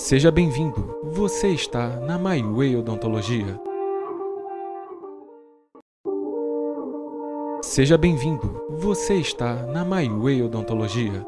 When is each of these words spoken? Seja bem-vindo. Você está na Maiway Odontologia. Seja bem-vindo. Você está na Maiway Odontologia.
Seja 0.00 0.30
bem-vindo. 0.30 0.96
Você 1.10 1.48
está 1.48 1.88
na 1.88 2.16
Maiway 2.16 2.76
Odontologia. 2.76 3.60
Seja 7.60 7.98
bem-vindo. 7.98 8.64
Você 8.78 9.14
está 9.14 9.66
na 9.66 9.84
Maiway 9.84 10.40
Odontologia. 10.40 11.26